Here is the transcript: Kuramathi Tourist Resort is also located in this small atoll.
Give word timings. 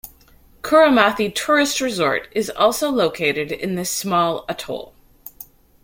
Kuramathi 0.63 1.29
Tourist 1.29 1.79
Resort 1.79 2.27
is 2.31 2.49
also 2.49 2.89
located 2.89 3.51
in 3.51 3.75
this 3.75 3.91
small 3.91 4.45
atoll. 4.49 4.95